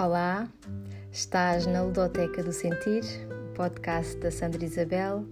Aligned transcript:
Olá, 0.00 0.48
estás 1.10 1.66
na 1.66 1.82
Ludoteca 1.82 2.40
do 2.40 2.52
Sentir, 2.52 3.02
podcast 3.56 4.16
da 4.18 4.30
Sandra 4.30 4.64
Isabel. 4.64 5.26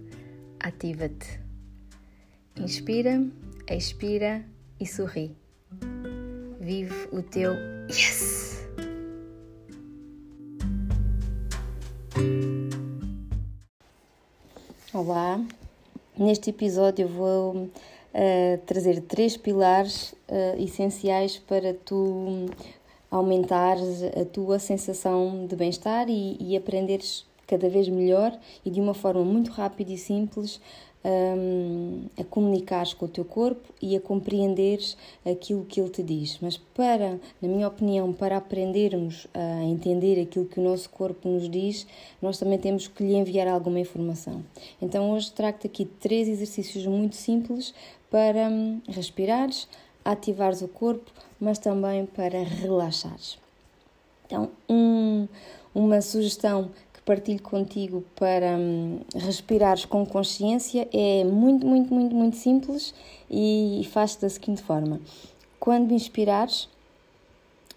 Ativa-te. 0.59 1.39
Inspira, 2.57 3.25
expira 3.69 4.43
e 4.77 4.85
sorri. 4.85 5.37
Vive 6.59 7.07
o 7.13 7.21
teu 7.23 7.53
Yes! 7.89 8.67
Olá, 14.93 15.39
neste 16.17 16.49
episódio 16.49 17.03
eu 17.03 17.09
vou 17.09 17.55
uh, 17.55 18.57
trazer 18.65 18.99
três 19.03 19.37
pilares 19.37 20.11
uh, 20.27 20.61
essenciais 20.61 21.37
para 21.37 21.73
tu 21.73 22.49
aumentar 23.09 23.77
a 24.19 24.25
tua 24.25 24.59
sensação 24.59 25.45
de 25.47 25.55
bem-estar 25.55 26.09
e, 26.09 26.37
e 26.39 26.55
aprenderes 26.55 27.25
cada 27.45 27.69
vez 27.69 27.87
melhor 27.87 28.37
e 28.65 28.69
de 28.69 28.81
uma 28.81 28.93
forma 28.93 29.23
muito 29.23 29.51
rápida 29.51 29.93
e 29.93 29.97
simples 29.97 30.59
um, 31.07 32.05
a 32.19 32.23
comunicares 32.25 32.93
com 32.93 33.05
o 33.05 33.07
teu 33.07 33.23
corpo 33.23 33.73
e 33.81 33.95
a 33.95 34.01
compreenderes 34.01 34.97
aquilo 35.25 35.63
que 35.63 35.79
ele 35.79 35.89
te 35.89 36.03
diz. 36.03 36.37
Mas 36.41 36.57
para, 36.57 37.19
na 37.41 37.47
minha 37.47 37.67
opinião, 37.67 38.11
para 38.11 38.37
aprendermos 38.37 39.27
a 39.33 39.63
entender 39.63 40.21
aquilo 40.21 40.45
que 40.45 40.59
o 40.59 40.63
nosso 40.63 40.89
corpo 40.89 41.29
nos 41.29 41.49
diz, 41.49 41.87
nós 42.21 42.37
também 42.37 42.57
temos 42.57 42.87
que 42.87 43.03
lhe 43.03 43.15
enviar 43.15 43.47
alguma 43.47 43.79
informação. 43.79 44.43
Então 44.81 45.11
hoje 45.11 45.31
trago-te 45.31 45.67
aqui 45.67 45.85
três 45.85 46.27
exercícios 46.27 46.85
muito 46.85 47.15
simples 47.15 47.73
para 48.09 48.49
um, 48.49 48.81
respirares, 48.89 49.67
ativares 50.03 50.61
o 50.61 50.67
corpo, 50.67 51.11
mas 51.39 51.57
também 51.57 52.05
para 52.05 52.43
relaxares. 52.43 53.37
Então, 54.25 54.49
um, 54.69 55.27
uma 55.73 56.01
sugestão 56.01 56.69
que 56.93 57.01
partilho 57.01 57.41
contigo 57.41 58.03
para 58.15 58.57
hum, 58.57 58.99
respirares 59.15 59.85
com 59.85 60.05
consciência 60.05 60.87
é 60.93 61.23
muito, 61.23 61.65
muito, 61.65 61.93
muito, 61.93 62.15
muito 62.15 62.35
simples 62.35 62.93
e 63.29 63.87
faz 63.91 64.15
da 64.15 64.29
seguinte 64.29 64.61
forma: 64.61 64.99
quando 65.59 65.93
inspirares, 65.93 66.67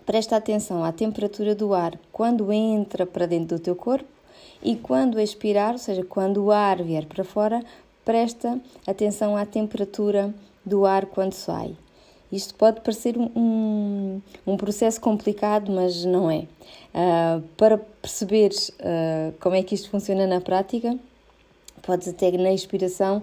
presta 0.05 0.37
atenção 0.37 0.83
à 0.83 0.91
temperatura 0.91 1.55
do 1.55 1.73
ar 1.73 1.99
quando 2.11 2.53
entra 2.53 3.07
para 3.07 3.27
dentro 3.27 3.57
do 3.57 3.63
teu 3.63 3.77
corpo 3.77 4.09
e 4.63 4.77
quando 4.77 5.21
expirar, 5.21 5.73
ou 5.73 5.79
seja, 5.79 6.05
quando 6.05 6.45
o 6.45 6.51
ar 6.51 6.83
vier 6.83 7.07
para 7.07 7.25
fora, 7.25 7.63
presta 8.05 8.61
atenção 8.87 9.37
à 9.37 9.47
temperatura 9.47 10.35
do 10.65 10.85
ar 10.85 11.07
quando 11.07 11.33
sai. 11.33 11.77
Isto 12.33 12.55
pode 12.55 12.81
parecer 12.81 13.17
um, 13.19 14.21
um 14.47 14.57
processo 14.57 15.01
complicado, 15.01 15.73
mas 15.73 16.05
não 16.05 16.31
é. 16.31 16.47
Uh, 16.95 17.43
para 17.57 17.79
perceberes 17.79 18.69
uh, 18.69 19.33
como 19.41 19.57
é 19.57 19.63
que 19.63 19.75
isto 19.75 19.91
funciona 19.91 20.27
na 20.27 20.41
prática, 20.41 20.97
podes 21.83 22.09
até 22.09 22.31
na 22.33 22.53
inspiração 22.53 23.23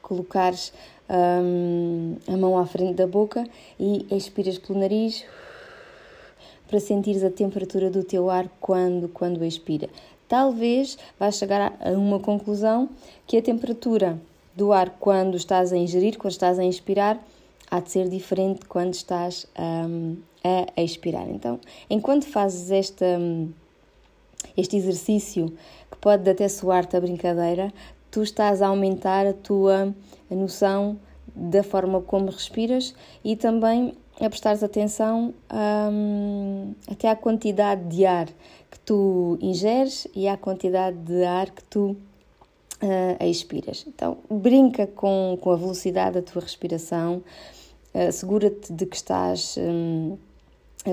colocares 0.00 0.72
um, 1.08 2.16
a 2.26 2.36
mão 2.36 2.56
à 2.56 2.66
frente 2.66 2.94
da 2.94 3.06
boca 3.06 3.44
e 3.78 4.06
expiras 4.10 4.58
pelo 4.58 4.78
nariz 4.78 5.24
para 6.66 6.80
sentires 6.80 7.24
a 7.24 7.30
temperatura 7.30 7.90
do 7.90 8.02
teu 8.02 8.30
ar 8.30 8.48
quando, 8.60 9.08
quando 9.08 9.44
expira. 9.44 9.88
Talvez 10.28 10.98
vais 11.18 11.36
chegar 11.36 11.74
a 11.80 11.90
uma 11.90 12.20
conclusão 12.20 12.90
que 13.26 13.36
a 13.36 13.42
temperatura 13.42 14.18
do 14.54 14.72
ar 14.72 14.90
quando 15.00 15.36
estás 15.36 15.72
a 15.72 15.76
ingerir, 15.76 16.18
quando 16.18 16.32
estás 16.32 16.58
a 16.58 16.64
inspirar, 16.64 17.18
há 17.70 17.80
de 17.80 17.90
ser 17.90 18.08
diferente 18.08 18.66
quando 18.66 18.94
estás 18.94 19.46
um, 19.58 20.16
a 20.76 20.82
expirar. 20.82 21.28
Então, 21.28 21.60
enquanto 21.90 22.24
fazes 22.24 22.70
esta, 22.70 23.04
hum, 23.04 23.52
este 24.56 24.76
exercício, 24.76 25.52
que 25.90 25.98
pode 25.98 26.28
até 26.28 26.48
soar-te 26.48 26.96
a 26.96 27.00
brincadeira, 27.00 27.72
tu 28.10 28.22
estás 28.22 28.62
a 28.62 28.68
aumentar 28.68 29.26
a 29.26 29.32
tua 29.32 29.94
noção 30.30 30.98
da 31.34 31.62
forma 31.62 32.00
como 32.00 32.30
respiras 32.30 32.94
e 33.24 33.36
também 33.36 33.94
a 34.20 34.28
prestares 34.28 34.62
atenção 34.62 35.32
um, 35.52 36.74
até 36.90 37.08
à 37.08 37.14
quantidade 37.14 37.84
de 37.84 38.04
ar 38.04 38.26
que 38.70 38.80
tu 38.84 39.38
ingeres 39.40 40.08
e 40.14 40.26
à 40.26 40.36
quantidade 40.36 40.96
de 40.96 41.24
ar 41.24 41.50
que 41.50 41.62
tu 41.64 41.96
uh, 42.82 43.24
expiras. 43.24 43.84
Então, 43.86 44.18
brinca 44.28 44.86
com, 44.86 45.38
com 45.40 45.52
a 45.52 45.56
velocidade 45.56 46.20
da 46.20 46.22
tua 46.22 46.42
respiração, 46.42 47.22
assegura-te 47.94 48.72
de 48.72 48.86
que 48.86 48.96
estás 48.96 49.56
hum, 49.58 50.16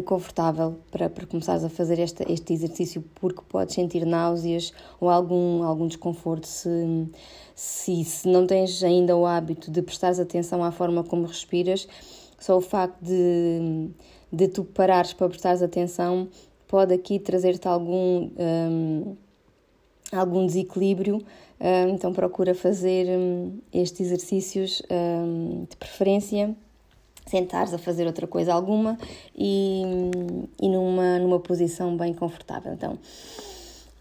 confortável 0.03 0.75
para, 0.91 1.09
para 1.09 1.25
começares 1.25 1.63
a 1.63 1.69
fazer 1.69 1.99
este, 1.99 2.23
este 2.31 2.53
exercício, 2.53 3.03
porque 3.15 3.41
podes 3.47 3.75
sentir 3.75 4.05
náuseas 4.05 4.73
ou 4.99 5.09
algum, 5.09 5.63
algum 5.63 5.87
desconforto 5.87 6.47
se, 6.47 7.07
se, 7.53 8.03
se 8.03 8.27
não 8.27 8.47
tens 8.47 8.83
ainda 8.83 9.15
o 9.15 9.25
hábito 9.25 9.71
de 9.71 9.81
prestar 9.81 10.19
atenção 10.19 10.63
à 10.63 10.71
forma 10.71 11.03
como 11.03 11.25
respiras. 11.25 11.87
Só 12.39 12.57
o 12.57 12.61
facto 12.61 13.01
de, 13.01 13.89
de 14.31 14.47
tu 14.47 14.63
parares 14.63 15.13
para 15.13 15.29
prestares 15.29 15.61
atenção 15.61 16.27
pode 16.67 16.93
aqui 16.93 17.19
trazer-te 17.19 17.67
algum, 17.67 18.29
um, 18.37 19.15
algum 20.11 20.45
desequilíbrio. 20.45 21.21
Um, 21.59 21.89
então 21.89 22.11
procura 22.11 22.53
fazer 22.53 23.07
um, 23.17 23.59
estes 23.71 24.01
exercícios 24.07 24.81
hum, 24.91 25.65
de 25.69 25.77
preferência 25.77 26.55
sentares 27.25 27.73
a 27.73 27.77
fazer 27.77 28.05
outra 28.05 28.27
coisa 28.27 28.53
alguma 28.53 28.97
e, 29.35 29.83
e 30.61 30.69
numa, 30.69 31.19
numa 31.19 31.39
posição 31.39 31.95
bem 31.97 32.13
confortável. 32.13 32.73
Então, 32.73 32.97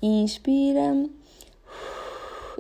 inspira, 0.02 1.08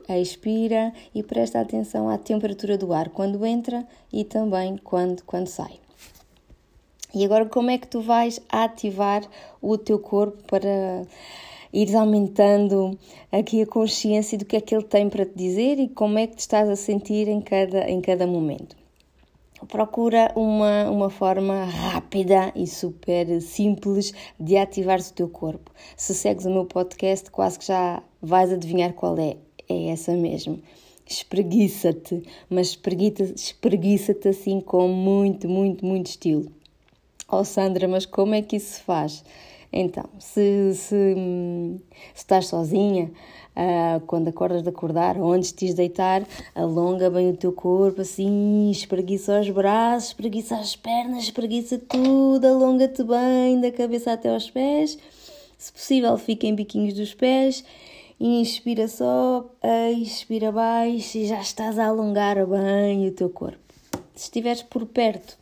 expira 0.08 0.92
e 1.14 1.22
presta 1.22 1.60
atenção 1.60 2.08
à 2.08 2.18
temperatura 2.18 2.78
do 2.78 2.92
ar 2.92 3.10
quando 3.10 3.44
entra 3.44 3.86
e 4.12 4.24
também 4.24 4.76
quando, 4.76 5.22
quando 5.24 5.46
sai. 5.46 5.78
E 7.14 7.24
agora, 7.24 7.46
como 7.46 7.70
é 7.70 7.78
que 7.78 7.86
tu 7.86 8.00
vais 8.00 8.40
ativar 8.48 9.22
o 9.62 9.78
teu 9.78 10.00
corpo 10.00 10.42
para 10.48 11.06
ires 11.72 11.94
aumentando 11.94 12.98
aqui 13.30 13.62
a 13.62 13.66
consciência 13.66 14.36
do 14.36 14.44
que 14.44 14.56
é 14.56 14.60
que 14.60 14.74
ele 14.74 14.84
tem 14.84 15.08
para 15.08 15.24
te 15.24 15.36
dizer 15.36 15.78
e 15.78 15.88
como 15.88 16.18
é 16.18 16.26
que 16.26 16.36
te 16.36 16.40
estás 16.40 16.68
a 16.68 16.76
sentir 16.76 17.28
em 17.28 17.40
cada, 17.40 17.88
em 17.88 18.00
cada 18.00 18.26
momento? 18.26 18.83
Procura 19.68 20.32
uma, 20.34 20.90
uma 20.90 21.10
forma 21.10 21.64
rápida 21.64 22.52
e 22.54 22.66
super 22.66 23.40
simples 23.40 24.12
de 24.38 24.56
ativar 24.56 25.00
o 25.00 25.12
teu 25.12 25.28
corpo. 25.28 25.70
Se 25.96 26.14
segues 26.14 26.44
o 26.44 26.50
meu 26.50 26.64
podcast, 26.64 27.30
quase 27.30 27.58
que 27.58 27.66
já 27.66 28.02
vais 28.20 28.52
adivinhar 28.52 28.92
qual 28.92 29.18
é. 29.18 29.36
É 29.68 29.88
essa 29.88 30.12
mesmo. 30.12 30.60
Espreguiça-te, 31.06 32.22
mas 32.50 32.78
espreguiça-te 33.36 34.28
assim 34.28 34.60
com 34.60 34.88
muito, 34.88 35.48
muito, 35.48 35.84
muito 35.84 36.06
estilo. 36.06 36.50
Oh 37.28 37.44
Sandra, 37.44 37.88
mas 37.88 38.04
como 38.04 38.34
é 38.34 38.42
que 38.42 38.56
isso 38.56 38.74
se 38.74 38.80
faz? 38.80 39.24
Então, 39.76 40.04
se, 40.20 40.72
se, 40.74 40.94
se 40.94 41.80
estás 42.14 42.46
sozinha, 42.46 43.10
uh, 43.56 43.98
quando 44.06 44.28
acordas 44.28 44.62
de 44.62 44.68
acordar 44.68 45.18
ou 45.18 45.32
antes 45.32 45.52
de 45.52 45.66
te 45.66 45.74
deitar, 45.74 46.24
alonga 46.54 47.10
bem 47.10 47.30
o 47.30 47.36
teu 47.36 47.52
corpo, 47.52 48.02
assim, 48.02 48.70
espreguiça 48.70 49.40
os 49.40 49.50
braços, 49.50 50.10
espreguiça 50.10 50.54
as 50.54 50.76
pernas, 50.76 51.24
espreguiça 51.24 51.76
tudo, 51.76 52.46
alonga-te 52.46 53.02
bem 53.02 53.60
da 53.60 53.72
cabeça 53.72 54.12
até 54.12 54.32
aos 54.32 54.48
pés. 54.48 54.96
Se 55.58 55.72
possível, 55.72 56.16
fica 56.18 56.46
em 56.46 56.54
biquinhos 56.54 56.94
dos 56.94 57.12
pés. 57.12 57.64
Inspira 58.20 58.86
só, 58.86 59.44
expira 60.00 60.52
baixo 60.52 61.18
e 61.18 61.26
já 61.26 61.40
estás 61.40 61.80
a 61.80 61.86
alongar 61.86 62.46
bem 62.46 63.08
o 63.08 63.10
teu 63.10 63.28
corpo. 63.28 63.58
Se 64.14 64.26
estiveres 64.26 64.62
por 64.62 64.86
perto 64.86 65.36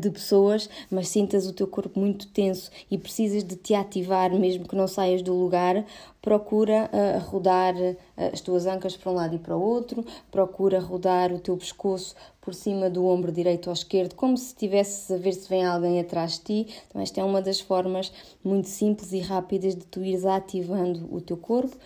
de 0.00 0.08
pessoas, 0.08 0.70
mas 0.88 1.08
sintas 1.08 1.46
o 1.46 1.52
teu 1.52 1.66
corpo 1.66 1.98
muito 1.98 2.28
tenso 2.28 2.70
e 2.88 2.96
precisas 2.96 3.42
de 3.42 3.56
te 3.56 3.74
ativar, 3.74 4.32
mesmo 4.32 4.68
que 4.68 4.76
não 4.76 4.86
saias 4.86 5.20
do 5.20 5.34
lugar, 5.34 5.84
procura 6.22 6.88
uh, 6.92 7.18
rodar 7.28 7.74
uh, 7.74 7.96
as 8.32 8.40
tuas 8.40 8.66
ancas 8.66 8.96
para 8.96 9.10
um 9.10 9.14
lado 9.14 9.34
e 9.34 9.38
para 9.38 9.56
o 9.56 9.60
outro, 9.60 10.04
procura 10.30 10.78
rodar 10.78 11.32
o 11.32 11.40
teu 11.40 11.56
pescoço 11.56 12.14
por 12.40 12.54
cima 12.54 12.88
do 12.88 13.04
ombro 13.04 13.32
direito 13.32 13.66
ou 13.66 13.72
esquerdo, 13.72 14.14
como 14.14 14.36
se 14.36 14.46
estivesses 14.46 15.10
a 15.10 15.16
ver 15.16 15.32
se 15.32 15.48
vem 15.48 15.64
alguém 15.64 15.98
atrás 15.98 16.34
de 16.34 16.40
ti. 16.40 16.74
Então, 16.88 17.02
esta 17.02 17.20
é 17.20 17.24
uma 17.24 17.42
das 17.42 17.58
formas 17.58 18.12
muito 18.44 18.68
simples 18.68 19.12
e 19.12 19.18
rápidas 19.18 19.74
de 19.74 19.84
tu 19.84 20.04
ires 20.04 20.24
ativando 20.24 21.08
o 21.12 21.20
teu 21.20 21.36
corpo. 21.36 21.76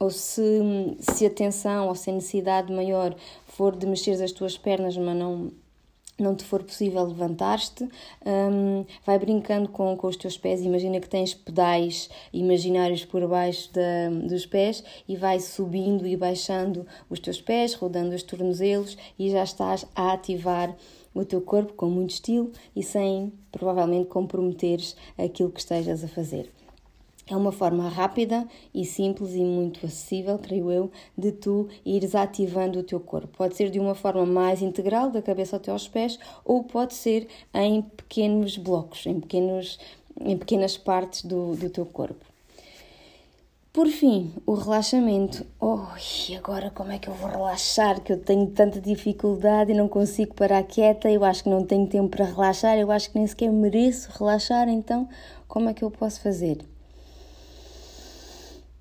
Ou 0.00 0.10
se, 0.10 0.42
se 1.00 1.26
a 1.26 1.30
tensão 1.30 1.88
ou 1.88 1.94
se 1.94 2.10
a 2.10 2.12
necessidade 2.12 2.72
maior 2.72 3.14
for 3.46 3.74
de 3.74 3.86
mexer 3.86 4.22
as 4.22 4.32
tuas 4.32 4.56
pernas, 4.56 4.96
mas 4.96 5.16
não 5.16 5.50
não 6.18 6.34
te 6.34 6.44
for 6.44 6.62
possível 6.62 7.04
levantar-te, 7.04 7.84
um, 7.84 8.84
vai 9.06 9.18
brincando 9.18 9.68
com, 9.68 9.96
com 9.96 10.06
os 10.06 10.16
teus 10.16 10.36
pés. 10.36 10.62
Imagina 10.62 11.00
que 11.00 11.08
tens 11.08 11.34
pedais 11.34 12.10
imaginários 12.32 13.04
por 13.04 13.26
baixo 13.26 13.72
da, 13.72 14.10
dos 14.26 14.44
pés 14.44 14.82
e 15.08 15.16
vai 15.16 15.40
subindo 15.40 16.06
e 16.06 16.16
baixando 16.16 16.86
os 17.08 17.20
teus 17.20 17.40
pés, 17.40 17.74
rodando 17.74 18.14
os 18.14 18.22
tornozelos 18.22 18.96
e 19.18 19.30
já 19.30 19.44
estás 19.44 19.86
a 19.94 20.12
ativar 20.12 20.74
o 21.14 21.24
teu 21.24 21.40
corpo 21.40 21.72
com 21.72 21.86
muito 21.86 22.10
estilo 22.10 22.52
e 22.74 22.82
sem 22.82 23.32
provavelmente 23.50 24.08
comprometeres 24.08 24.96
aquilo 25.16 25.50
que 25.50 25.60
estejas 25.60 26.04
a 26.04 26.08
fazer. 26.08 26.57
É 27.30 27.36
uma 27.36 27.52
forma 27.52 27.88
rápida 27.88 28.48
e 28.74 28.84
simples 28.84 29.34
e 29.34 29.40
muito 29.40 29.84
acessível, 29.84 30.38
creio 30.38 30.72
eu, 30.72 30.90
de 31.16 31.30
tu 31.30 31.68
ires 31.84 32.14
ativando 32.14 32.78
o 32.78 32.82
teu 32.82 32.98
corpo. 32.98 33.28
Pode 33.36 33.54
ser 33.54 33.70
de 33.70 33.78
uma 33.78 33.94
forma 33.94 34.24
mais 34.24 34.62
integral, 34.62 35.10
da 35.10 35.20
cabeça 35.20 35.56
até 35.56 35.70
aos 35.70 35.86
pés, 35.86 36.18
ou 36.44 36.64
pode 36.64 36.94
ser 36.94 37.28
em 37.52 37.82
pequenos 37.82 38.56
blocos, 38.56 39.04
em, 39.06 39.20
pequenos, 39.20 39.78
em 40.18 40.38
pequenas 40.38 40.78
partes 40.78 41.22
do, 41.22 41.54
do 41.54 41.68
teu 41.68 41.84
corpo. 41.84 42.24
Por 43.70 43.86
fim, 43.88 44.32
o 44.46 44.54
relaxamento. 44.54 45.46
Oh, 45.60 45.86
agora 46.36 46.70
como 46.70 46.90
é 46.90 46.98
que 46.98 47.08
eu 47.08 47.14
vou 47.14 47.28
relaxar? 47.28 48.00
Que 48.00 48.12
eu 48.12 48.18
tenho 48.18 48.46
tanta 48.48 48.80
dificuldade 48.80 49.70
e 49.70 49.74
não 49.74 49.86
consigo 49.86 50.34
parar 50.34 50.62
quieta. 50.64 51.10
Eu 51.10 51.22
acho 51.22 51.44
que 51.44 51.50
não 51.50 51.62
tenho 51.62 51.86
tempo 51.86 52.08
para 52.08 52.24
relaxar. 52.24 52.76
Eu 52.78 52.90
acho 52.90 53.10
que 53.10 53.18
nem 53.18 53.26
sequer 53.26 53.52
mereço 53.52 54.10
relaxar. 54.18 54.68
Então, 54.68 55.08
como 55.46 55.68
é 55.68 55.74
que 55.74 55.84
eu 55.84 55.90
posso 55.90 56.20
fazer? 56.20 56.58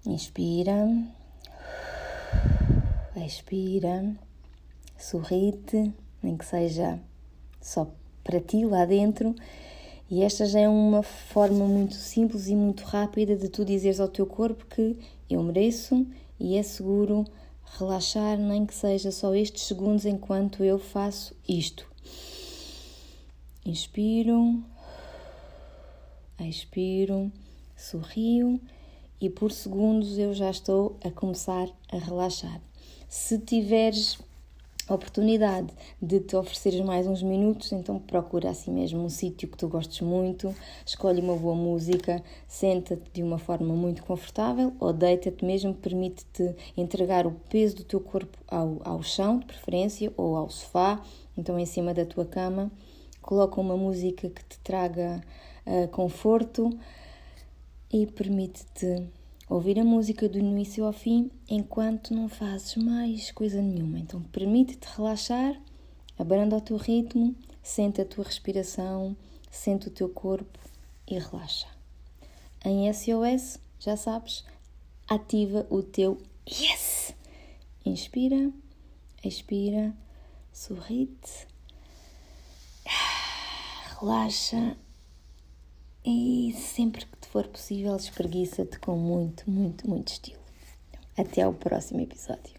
Inspira, 0.05 0.87
expira, 3.15 4.15
sorrite, 4.97 5.93
nem 6.23 6.37
que 6.37 6.45
seja 6.45 6.99
só 7.61 7.91
para 8.23 8.39
ti 8.39 8.65
lá 8.65 8.85
dentro. 8.85 9.35
E 10.09 10.23
esta 10.23 10.45
já 10.45 10.61
é 10.61 10.69
uma 10.69 11.03
forma 11.03 11.65
muito 11.65 11.95
simples 11.95 12.47
e 12.47 12.55
muito 12.55 12.83
rápida 12.83 13.35
de 13.35 13.49
tu 13.49 13.65
dizeres 13.65 13.99
ao 13.99 14.07
teu 14.07 14.25
corpo 14.25 14.65
que 14.65 14.97
eu 15.29 15.43
mereço 15.43 16.07
e 16.39 16.55
é 16.55 16.63
seguro 16.63 17.25
relaxar, 17.77 18.37
nem 18.37 18.65
que 18.65 18.73
seja 18.73 19.11
só 19.11 19.35
estes 19.35 19.63
segundos 19.63 20.05
enquanto 20.05 20.63
eu 20.63 20.79
faço 20.79 21.35
isto. 21.47 21.85
Inspiro, 23.65 24.63
expiro, 26.39 27.29
sorrio 27.75 28.61
e 29.19 29.29
por 29.29 29.51
segundos 29.51 30.17
eu 30.17 30.33
já 30.33 30.49
estou 30.49 30.97
a 31.03 31.09
começar 31.11 31.67
a 31.91 31.97
relaxar. 31.97 32.61
Se 33.07 33.39
tiveres 33.39 34.19
oportunidade 34.93 35.73
de 36.01 36.19
te 36.19 36.35
ofereceres 36.35 36.81
mais 36.81 37.07
uns 37.07 37.21
minutos, 37.21 37.71
então 37.71 37.99
procura 37.99 38.49
assim 38.49 38.71
mesmo 38.71 39.03
um 39.03 39.09
sítio 39.09 39.47
que 39.47 39.57
tu 39.57 39.67
gostes 39.67 40.01
muito, 40.01 40.55
escolhe 40.85 41.21
uma 41.21 41.35
boa 41.35 41.55
música, 41.55 42.23
senta-te 42.47 43.11
de 43.11 43.23
uma 43.23 43.37
forma 43.37 43.73
muito 43.73 44.03
confortável 44.03 44.73
ou 44.79 44.93
deita-te 44.93 45.43
mesmo, 45.43 45.73
permite-te 45.73 46.55
entregar 46.75 47.27
o 47.27 47.31
peso 47.49 47.77
do 47.77 47.83
teu 47.83 47.99
corpo 47.99 48.37
ao, 48.47 48.79
ao 48.83 49.03
chão, 49.03 49.39
de 49.39 49.45
preferência, 49.45 50.11
ou 50.15 50.37
ao 50.37 50.49
sofá, 50.49 51.01
então 51.37 51.59
em 51.59 51.65
cima 51.65 51.93
da 51.93 52.05
tua 52.05 52.25
cama. 52.25 52.71
Coloca 53.21 53.59
uma 53.59 53.75
música 53.75 54.29
que 54.29 54.43
te 54.45 54.57
traga 54.59 55.21
uh, 55.65 55.87
conforto 55.89 56.69
e 57.91 58.05
permite-te 58.05 59.07
ouvir 59.49 59.79
a 59.79 59.83
música 59.83 60.27
do 60.27 60.37
início 60.37 60.85
ao 60.85 60.91
fim 60.91 61.31
enquanto 61.49 62.13
não 62.13 62.27
fazes 62.27 62.75
mais 62.75 63.31
coisa 63.31 63.61
nenhuma. 63.61 63.99
Então 63.99 64.21
permite-te 64.23 64.87
relaxar, 64.95 65.59
abranda 66.17 66.57
o 66.57 66.61
teu 66.61 66.77
ritmo, 66.77 67.35
sente 67.63 68.01
a 68.01 68.05
tua 68.05 68.25
respiração, 68.25 69.15
sente 69.49 69.87
o 69.87 69.91
teu 69.91 70.09
corpo 70.09 70.59
e 71.07 71.17
relaxa. 71.17 71.67
Em 72.65 72.91
SOS, 72.91 73.59
já 73.79 73.95
sabes, 73.95 74.43
ativa 75.07 75.65
o 75.69 75.81
teu 75.81 76.17
yes. 76.47 77.15
Inspira, 77.85 78.51
expira, 79.23 79.95
sorrite, 80.51 81.47
relaxa 83.99 84.75
e 86.09 86.53
sempre 86.53 87.05
que 87.05 87.17
te 87.17 87.27
for 87.27 87.45
possível, 87.47 87.93
espreguiça-te 87.97 88.79
com 88.79 88.95
muito, 88.95 89.49
muito, 89.51 89.89
muito 89.89 90.07
estilo. 90.07 90.39
Até 91.17 91.41
ao 91.41 91.53
próximo 91.53 91.99
episódio. 91.99 92.55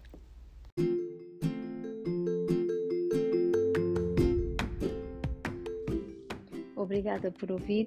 Obrigada 6.77 7.31
por 7.31 7.51
ouvir 7.51 7.87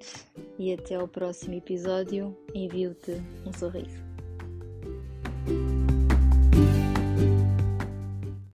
e 0.58 0.72
até 0.74 0.96
ao 0.96 1.06
próximo 1.06 1.54
episódio. 1.54 2.36
Envio-te 2.52 3.12
um 3.46 3.52
sorriso. 3.52 4.11